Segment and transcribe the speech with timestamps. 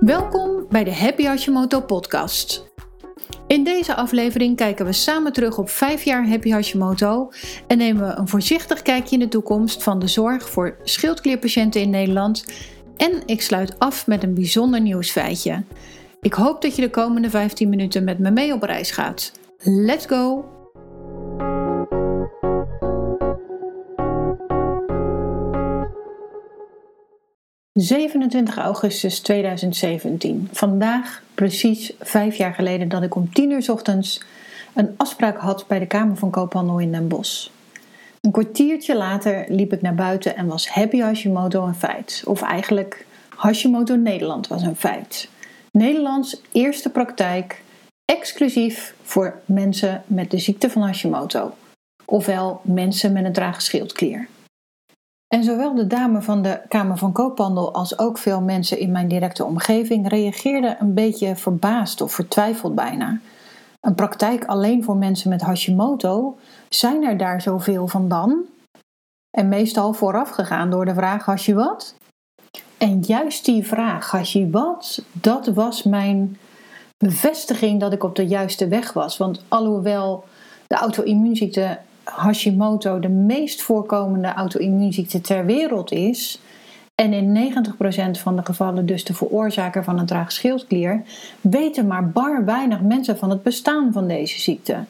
[0.00, 2.70] Welkom bij de Happy Hashimoto podcast.
[3.46, 7.32] In deze aflevering kijken we samen terug op 5 jaar Happy Hashimoto
[7.66, 11.90] en nemen we een voorzichtig kijkje in de toekomst van de zorg voor schildklierpatiënten in
[11.90, 12.44] Nederland.
[12.96, 15.62] En ik sluit af met een bijzonder nieuwsfeitje.
[16.20, 19.32] Ik hoop dat je de komende 15 minuten met me mee op reis gaat.
[19.58, 20.44] Let's go!
[27.72, 30.48] 27 augustus 2017.
[30.52, 34.22] Vandaag precies vijf jaar geleden dat ik om 10 uur ochtends
[34.74, 37.48] een afspraak had bij de Kamer van Koophandel in Den Bosch.
[38.22, 42.22] Een kwartiertje later liep ik naar buiten en was Happy Hashimoto een feit.
[42.26, 45.28] Of eigenlijk Hashimoto Nederland was een feit.
[45.70, 47.62] Nederlands eerste praktijk
[48.04, 51.54] exclusief voor mensen met de ziekte van Hashimoto.
[52.04, 54.28] Ofwel mensen met een trage schildklier.
[55.28, 59.08] En zowel de dame van de Kamer van Koophandel als ook veel mensen in mijn
[59.08, 63.20] directe omgeving reageerden een beetje verbaasd of vertwijfeld bijna.
[63.82, 66.38] Een praktijk alleen voor mensen met Hashimoto,
[66.68, 68.44] zijn er daar zoveel van dan?
[69.30, 71.94] En meestal voorafgegaan door de vraag: Hashi wat?
[72.78, 75.04] En juist die vraag: Hashi wat?
[75.12, 76.38] Dat was mijn
[76.98, 79.16] bevestiging dat ik op de juiste weg was.
[79.16, 80.24] Want alhoewel
[80.66, 86.40] de auto-immuunziekte Hashimoto de meest voorkomende auto-immuunziekte ter wereld is.
[87.02, 87.52] En in
[88.16, 91.02] 90% van de gevallen dus de veroorzaker van een traag schildklier,
[91.40, 94.84] weten maar bar weinig mensen van het bestaan van deze ziekte.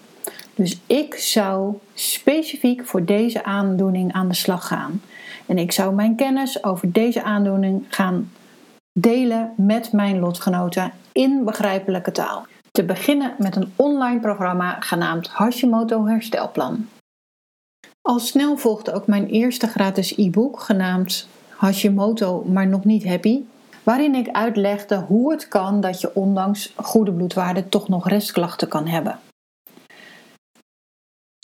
[0.55, 5.03] Dus ik zou specifiek voor deze aandoening aan de slag gaan.
[5.47, 8.31] En ik zou mijn kennis over deze aandoening gaan
[8.93, 12.47] delen met mijn lotgenoten in begrijpelijke taal.
[12.71, 16.89] Te beginnen met een online programma genaamd Hashimoto Herstelplan.
[18.01, 21.29] Al snel volgde ook mijn eerste gratis e-book genaamd
[21.63, 23.41] Hashimoto, maar nog niet happy,
[23.83, 28.87] waarin ik uitlegde hoe het kan dat je ondanks goede bloedwaarden toch nog restklachten kan
[28.87, 29.19] hebben.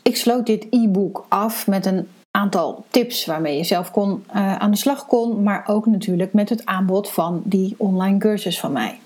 [0.03, 4.71] Ik sloot dit e-book af met een aantal tips waarmee je zelf kon, uh, aan
[4.71, 9.01] de slag kon, maar ook natuurlijk met het aanbod van die online cursus van mij.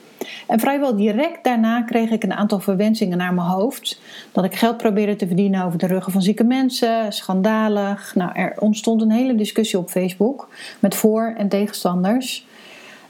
[0.47, 4.01] En vrijwel direct daarna kreeg ik een aantal verwensingen naar mijn hoofd.
[4.33, 8.15] Dat ik geld probeerde te verdienen over de ruggen van zieke mensen, schandalig.
[8.15, 12.47] Nou, er ontstond een hele discussie op Facebook met voor- en tegenstanders.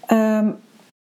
[0.06, 0.50] Ehm,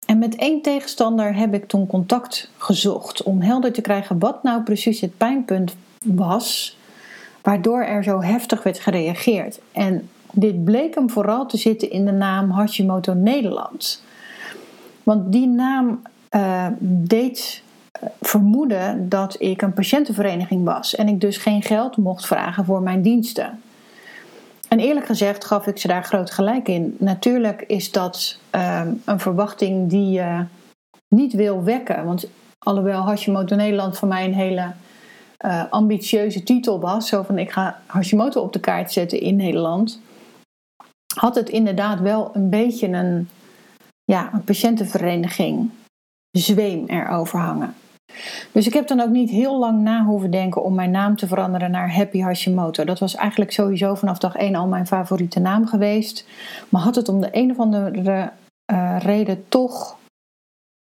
[0.07, 4.63] en met één tegenstander heb ik toen contact gezocht om helder te krijgen wat nou
[4.63, 6.79] precies het pijnpunt was,
[7.43, 9.61] waardoor er zo heftig werd gereageerd.
[9.73, 14.03] En dit bleek hem vooral te zitten in de naam Hashimoto Nederland.
[15.09, 17.63] Want die naam uh, deed
[17.93, 22.83] eh, vermoeden dat ik een patiëntenvereniging was en ik dus geen geld mocht vragen voor
[22.83, 23.61] mijn diensten.
[24.69, 26.97] En eerlijk gezegd gaf ik ze daar groot gelijk in.
[26.99, 30.45] Natuurlijk is dat uh, een verwachting die je
[31.09, 32.05] niet wil wekken.
[32.05, 32.29] Want
[32.59, 34.73] alhoewel Hashimoto Nederland voor mij een hele
[35.45, 40.01] uh, ambitieuze titel was, zo van ik ga Hashimoto op de kaart zetten in Nederland,
[41.15, 43.29] had het inderdaad wel een beetje een
[44.07, 45.71] ja, een patiëntenvereniging
[46.31, 47.75] zweem erover hangen.
[48.53, 51.27] Dus ik heb dan ook niet heel lang na hoeven denken om mijn naam te
[51.27, 52.85] veranderen naar Happy Hashimoto.
[52.85, 56.27] Dat was eigenlijk sowieso vanaf dag 1 al mijn favoriete naam geweest.
[56.69, 58.31] Maar had het om de een of andere
[58.73, 59.97] uh, reden toch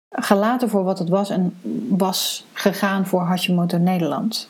[0.10, 1.58] gelaten voor wat het was en
[1.90, 4.50] was gegaan voor Hashimoto Nederland.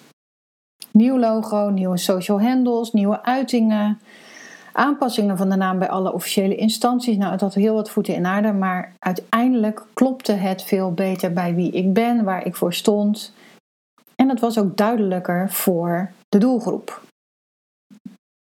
[0.92, 4.00] Nieuw logo, nieuwe social handles, nieuwe uitingen,
[4.74, 7.18] aanpassingen van de naam bij alle officiële instanties.
[7.18, 11.56] Nou, het had heel wat voeten in aarde, maar uiteindelijk klopte het veel beter bij
[11.56, 13.34] wie ik ben, waar ik voor stond.
[14.16, 17.02] En het was ook duidelijker voor de doelgroep.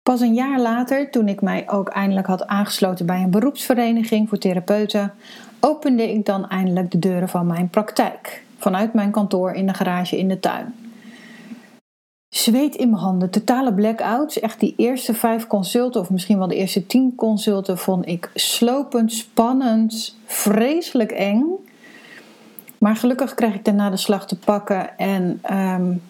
[0.02, 4.38] Pas een jaar later, toen ik mij ook eindelijk had aangesloten bij een beroepsvereniging voor
[4.38, 5.12] therapeuten,
[5.60, 8.42] opende ik dan eindelijk de deuren van mijn praktijk.
[8.58, 10.83] Vanuit mijn kantoor in de garage in de tuin.
[12.34, 14.40] Zweet in mijn handen, totale blackouts.
[14.40, 19.12] Echt die eerste vijf consulten, of misschien wel de eerste tien consulten, vond ik slopend,
[19.12, 21.44] spannend, vreselijk eng.
[22.78, 26.02] Maar gelukkig kreeg ik daarna de slag te pakken en um,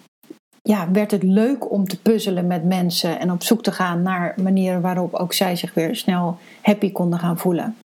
[0.62, 4.34] ja, werd het leuk om te puzzelen met mensen en op zoek te gaan naar
[4.42, 7.76] manieren waarop ook zij zich weer snel happy konden gaan voelen.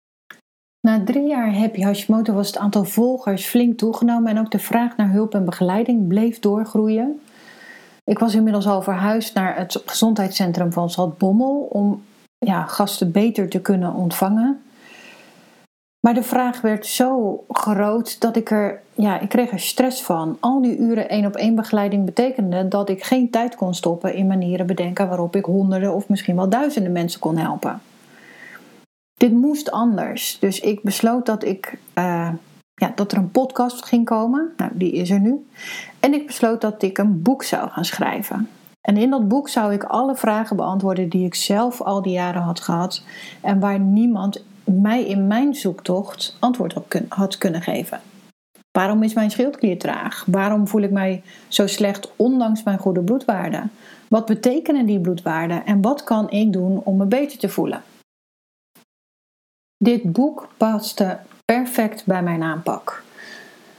[0.87, 4.97] Na drie jaar Happy Hashimoto was het aantal volgers flink toegenomen en ook de vraag
[4.97, 7.19] naar hulp en begeleiding bleef doorgroeien.
[8.09, 12.03] Ik was inmiddels al verhuisd naar het gezondheidscentrum van Zaltbommel om
[12.37, 14.61] ja, gasten beter te kunnen ontvangen.
[15.99, 20.37] Maar de vraag werd zo groot dat ik er, ja, ik kreeg er stress van.
[20.39, 24.27] Al die uren één op één begeleiding betekende dat ik geen tijd kon stoppen in
[24.27, 27.81] manieren bedenken waarop ik honderden of misschien wel duizenden mensen kon helpen.
[29.13, 30.37] Dit moest anders.
[30.39, 32.29] Dus ik besloot dat, ik, uh,
[32.79, 34.53] ja, dat er een podcast ging komen.
[34.57, 35.47] Nou, die is er nu.
[35.99, 38.49] En ik besloot dat ik een boek zou gaan schrijven.
[38.81, 42.41] En in dat boek zou ik alle vragen beantwoorden die ik zelf al die jaren
[42.41, 43.03] had gehad.
[43.41, 48.01] En waar niemand mij in mijn zoektocht antwoord op had kunnen geven.
[48.71, 50.23] Waarom is mijn schildklier traag?
[50.27, 53.71] Waarom voel ik mij zo slecht ondanks mijn goede bloedwaarden?
[54.07, 57.83] Wat betekenen die bloedwaarden en wat kan ik doen om me beter te voelen?
[59.77, 61.19] Dit boek paste
[61.55, 63.03] perfect bij mijn aanpak.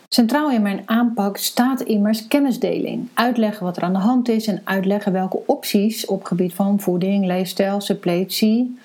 [0.09, 3.09] Centraal in mijn aanpak staat immers kennisdeling.
[3.15, 7.27] Uitleggen wat er aan de hand is en uitleggen welke opties op gebied van voeding,
[7.27, 8.79] leefstijl, suppletie,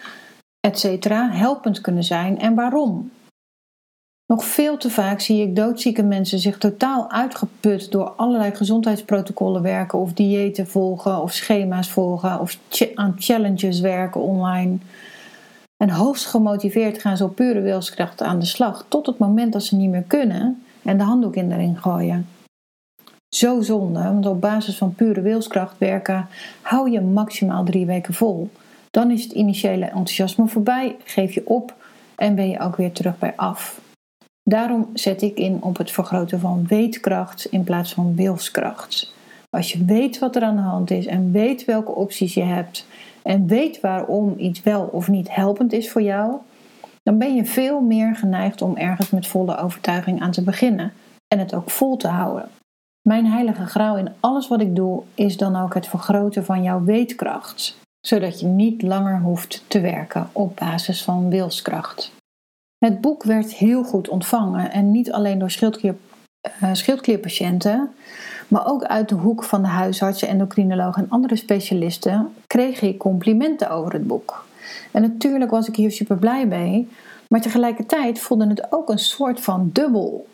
[0.59, 1.05] etc.
[1.31, 3.11] helpend kunnen zijn en waarom.
[4.25, 9.99] Nog veel te vaak zie ik doodzieke mensen zich totaal uitgeput door allerlei gezondheidsprotocollen werken
[9.99, 12.57] of diëten volgen of schema's volgen of
[12.95, 14.77] aan challenges werken online.
[15.85, 19.63] En hoogst gemotiveerd gaan ze op pure wilskracht aan de slag tot het moment dat
[19.63, 22.27] ze niet meer kunnen en de handdoek in erin gooien.
[23.35, 26.27] Zo zonde, want op basis van pure wilskracht werken
[26.61, 28.49] hou je maximaal drie weken vol.
[28.91, 31.73] Dan is het initiële enthousiasme voorbij, geef je op
[32.15, 33.81] en ben je ook weer terug bij af.
[34.43, 39.13] Daarom zet ik in op het vergroten van weetkracht in plaats van wilskracht.
[39.49, 42.85] Als je weet wat er aan de hand is en weet welke opties je hebt
[43.27, 46.35] en weet waarom iets wel of niet helpend is voor jou,
[47.03, 50.93] dan ben je veel meer geneigd om ergens met volle overtuiging aan te beginnen
[51.27, 52.49] en het ook vol te houden.
[53.01, 56.83] Mijn heilige graal in alles wat ik doe is dan ook het vergroten van jouw
[56.83, 57.77] weetkracht,
[58.07, 62.11] zodat je niet langer hoeft te werken op basis van wilskracht.
[62.77, 65.95] Het boek werd heel goed ontvangen en niet alleen door schildklier,
[66.63, 67.89] uh, schildklierpatiënten,
[68.47, 73.69] maar ook uit de hoek van de huisartsen, endocrinologen en andere specialisten kreeg ik complimenten
[73.69, 74.45] over het boek.
[74.91, 76.89] En natuurlijk was ik hier super blij mee,
[77.27, 80.27] maar tegelijkertijd voelde het ook een soort van dubbel.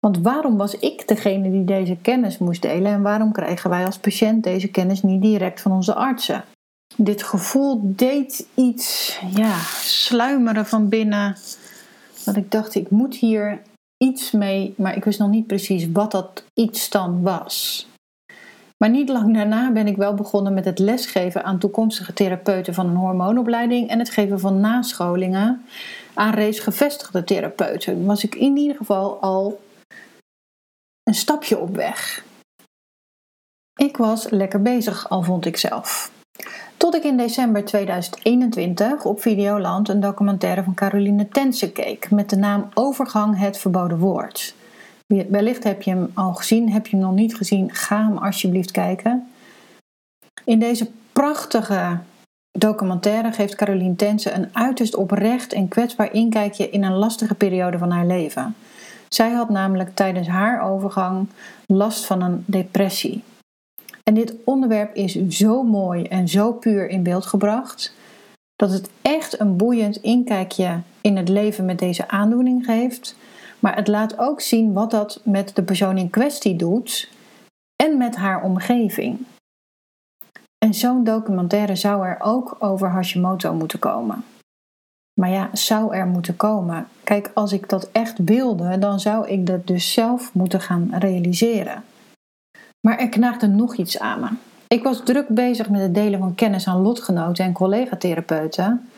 [0.00, 3.98] Want waarom was ik degene die deze kennis moest delen en waarom krijgen wij als
[3.98, 6.44] patiënt deze kennis niet direct van onze artsen?
[6.96, 11.36] Dit gevoel deed iets ja, sluimeren van binnen.
[12.24, 13.60] Dat ik dacht, ik moet hier
[14.04, 17.86] iets mee, maar ik wist nog niet precies wat dat iets dan was.
[18.76, 22.86] Maar niet lang daarna ben ik wel begonnen met het lesgeven aan toekomstige therapeuten van
[22.88, 25.64] een hormoonopleiding en het geven van nascholingen
[26.14, 28.04] aan reeds gevestigde therapeuten.
[28.04, 29.60] Was ik in ieder geval al
[31.02, 32.24] een stapje op weg.
[33.74, 36.12] Ik was lekker bezig, al vond ik zelf.
[36.84, 42.36] Tot ik in december 2021 op Videoland een documentaire van Caroline Tense keek met de
[42.36, 44.54] naam Overgang het verboden woord.
[45.06, 48.70] Wellicht heb je hem al gezien, heb je hem nog niet gezien, ga hem alsjeblieft
[48.70, 49.28] kijken.
[50.44, 51.98] In deze prachtige
[52.58, 57.90] documentaire geeft Caroline Tense een uiterst oprecht en kwetsbaar inkijkje in een lastige periode van
[57.90, 58.54] haar leven.
[59.08, 61.28] Zij had namelijk tijdens haar overgang
[61.66, 63.22] last van een depressie.
[64.04, 67.94] En dit onderwerp is zo mooi en zo puur in beeld gebracht
[68.56, 73.16] dat het echt een boeiend inkijkje in het leven met deze aandoening geeft.
[73.58, 77.10] Maar het laat ook zien wat dat met de persoon in kwestie doet
[77.76, 79.18] en met haar omgeving.
[80.58, 84.24] En zo'n documentaire zou er ook over Hashimoto moeten komen.
[85.20, 86.88] Maar ja, zou er moeten komen.
[87.04, 91.84] Kijk, als ik dat echt wilde, dan zou ik dat dus zelf moeten gaan realiseren.
[92.84, 94.28] Maar er knaagde nog iets aan me.
[94.68, 98.88] Ik was druk bezig met het delen van kennis aan lotgenoten en collega-therapeuten.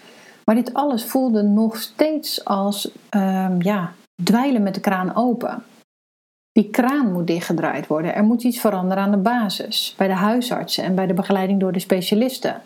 [0.45, 5.63] Maar dit alles voelde nog steeds als ehm, ja, dweilen met de kraan open.
[6.53, 8.15] Die kraan moet dichtgedraaid worden.
[8.15, 11.73] Er moet iets veranderen aan de basis, bij de huisartsen en bij de begeleiding door
[11.73, 12.63] de specialisten.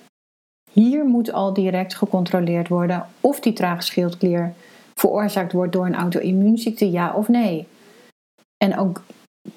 [0.72, 4.52] Hier moet al direct gecontroleerd worden of die trage schildklier
[4.94, 7.66] veroorzaakt wordt door een auto-immuunziekte, ja of nee.
[8.56, 9.02] En ook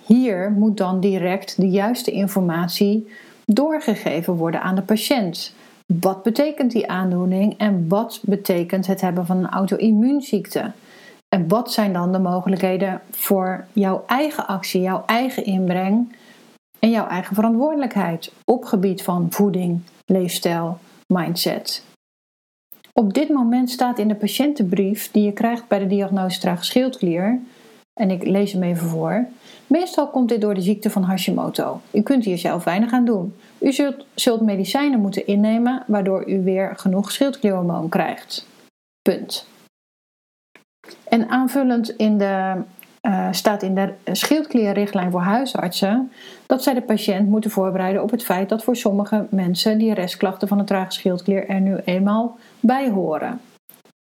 [0.06, 3.08] hier moet dan direct de juiste informatie
[3.46, 5.56] doorgegeven worden aan de patiënt.
[5.86, 10.72] Wat betekent die aandoening en wat betekent het hebben van een auto-immuunziekte?
[11.30, 16.16] En wat zijn dan de mogelijkheden voor jouw eigen actie, jouw eigen inbreng
[16.80, 20.78] en jouw eigen verantwoordelijkheid op gebied van voeding, leefstijl,
[21.14, 21.84] mindset?
[22.94, 27.40] Op dit moment staat in de patiëntenbrief die je krijgt bij de diagnose trage schildklier,
[27.94, 29.28] en ik lees hem even voor.
[29.68, 31.82] Meestal komt dit door de ziekte van Hashimoto.
[31.92, 33.36] U kunt hier zelf weinig aan doen.
[33.60, 33.72] U
[34.16, 38.48] zult, medicijnen moeten innemen waardoor u weer genoeg schildklierhormoon krijgt.
[39.02, 39.48] Punt.
[41.04, 42.62] En aanvullend in de,
[43.02, 46.12] uh, staat in de schildklierrichtlijn voor huisartsen
[46.46, 50.48] dat zij de patiënt moeten voorbereiden op het feit dat voor sommige mensen die restklachten
[50.48, 53.42] van een trage schildklier er nu eenmaal bij horen.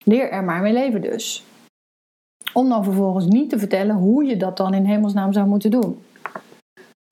[0.05, 1.45] Leer er maar mee leven dus.
[2.57, 6.03] Om dan vervolgens niet te vertellen hoe je dat dan in hemelsnaam zou moeten doen.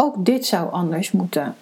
[0.03, 1.55] Ook dit zou anders moeten.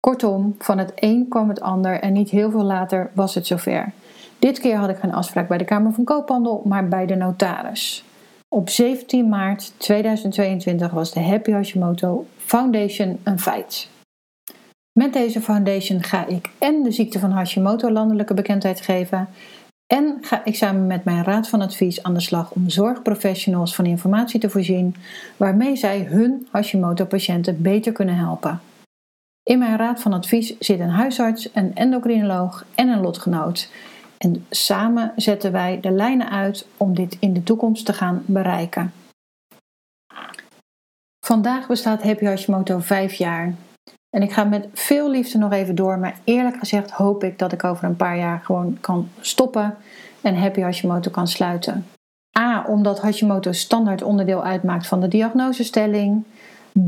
[0.00, 3.92] Kortom, van het een kwam het ander en niet heel veel later was het zover.
[4.38, 8.04] Dit keer had ik geen afspraak bij de Kamer van Koophandel, maar bij de notaris.
[8.48, 13.88] Op 17 maart 2022 was de Happy Hashimoto Foundation een feit.
[14.92, 19.28] Met deze foundation ga ik en de ziekte van Hashimoto landelijke bekendheid geven
[19.92, 23.86] en ga ik samen met mijn raad van advies aan de slag om zorgprofessionals van
[23.86, 24.94] informatie te voorzien
[25.36, 28.60] waarmee zij hun Hashimoto-patiënten beter kunnen helpen.
[29.42, 33.70] In mijn raad van advies zit een huisarts, een endocrinoloog en een lotgenoot.
[34.18, 38.92] En samen zetten wij de lijnen uit om dit in de toekomst te gaan bereiken.
[41.26, 43.54] Vandaag bestaat Happy Hashimoto 5 jaar.
[44.10, 47.52] En ik ga met veel liefde nog even door, maar eerlijk gezegd hoop ik dat
[47.52, 49.76] ik over een paar jaar gewoon kan stoppen
[50.20, 51.86] en Happy Hashimoto kan sluiten.
[52.38, 56.24] A, omdat Hashimoto standaard onderdeel uitmaakt van de diagnosestelling.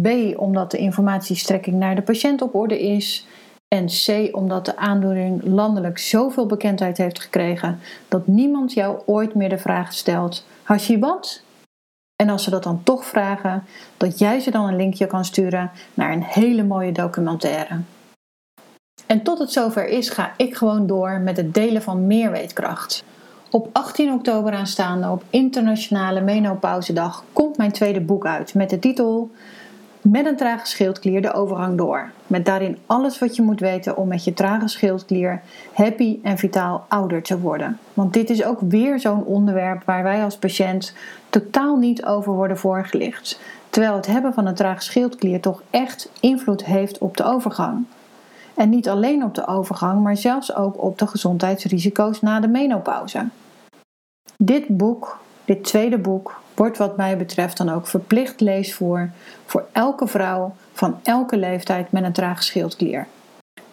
[0.02, 3.26] B, omdat de informatiestrekking naar de patiënt op orde is.
[3.68, 9.48] En C, omdat de aandoening landelijk zoveel bekendheid heeft gekregen dat niemand jou ooit meer
[9.48, 11.42] de vraag stelt: Hashi wat?
[12.16, 13.64] En als ze dat dan toch vragen,
[13.96, 17.80] dat jij ze dan een linkje kan sturen naar een hele mooie documentaire.
[19.06, 23.04] En tot het zover is, ga ik gewoon door met het delen van meer weetkracht.
[23.50, 29.30] Op 18 oktober aanstaande, op Internationale Menopauzedag, komt mijn tweede boek uit met de titel
[30.02, 32.10] Met een trage schildklier de overgang door.
[32.26, 35.42] Met daarin alles wat je moet weten om met je trage schildklier
[35.72, 37.78] happy en vitaal ouder te worden.
[37.94, 40.94] Want dit is ook weer zo'n onderwerp waar wij als patiënt
[41.30, 43.40] totaal niet over worden voorgelicht.
[43.70, 47.84] Terwijl het hebben van een trage schildklier toch echt invloed heeft op de overgang.
[48.54, 53.28] En niet alleen op de overgang, maar zelfs ook op de gezondheidsrisico's na de menopauze.
[54.36, 59.10] Dit boek, dit tweede boek, wordt wat mij betreft dan ook verplicht leesvoer
[59.46, 63.06] voor elke vrouw van elke leeftijd met een trage schildklier.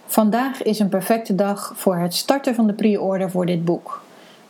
[0.06, 4.02] Vandaag is een perfecte dag voor het starten van de pre-order voor dit boek.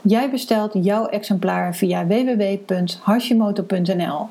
[0.02, 4.28] Jij bestelt jouw exemplaar via www.hashimoto.nl.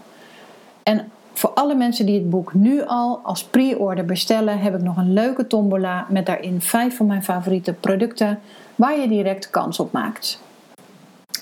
[0.82, 4.96] En voor alle mensen die het boek nu al als pre-order bestellen, heb ik nog
[4.96, 8.40] een leuke tombola met daarin vijf van mijn favoriete producten
[8.74, 10.40] waar je direct kans op maakt.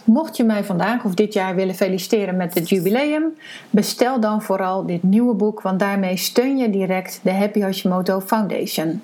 [0.07, 3.37] Mocht je mij vandaag of dit jaar willen feliciteren met het jubileum,
[3.71, 9.03] bestel dan vooral dit nieuwe boek, want daarmee steun je direct de Happy Hashimoto Foundation.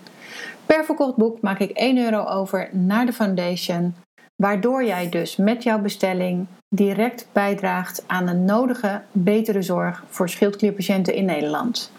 [0.66, 3.94] Per verkocht boek maak ik 1 euro over naar de foundation,
[4.36, 11.14] waardoor jij dus met jouw bestelling direct bijdraagt aan de nodige betere zorg voor schildklierpatiënten
[11.14, 11.92] in Nederland.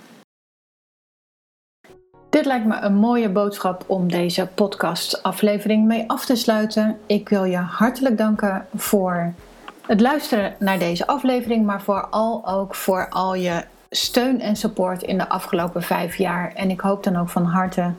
[2.33, 6.97] Dit lijkt me een mooie boodschap om deze podcast-aflevering mee af te sluiten.
[7.05, 9.33] Ik wil je hartelijk danken voor
[9.81, 15.17] het luisteren naar deze aflevering, maar vooral ook voor al je steun en support in
[15.17, 16.53] de afgelopen vijf jaar.
[16.53, 17.91] En ik hoop dan ook van harte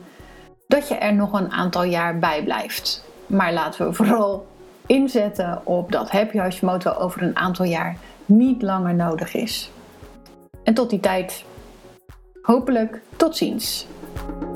[0.67, 3.03] dat je er nog een aantal jaar bij blijft.
[3.27, 4.47] Maar laten we vooral
[4.85, 9.71] inzetten op dat Happy Hashimoto over een aantal jaar niet langer nodig is.
[10.63, 11.45] En tot die tijd,
[12.41, 13.87] hopelijk tot ziens.
[14.15, 14.54] Thank you.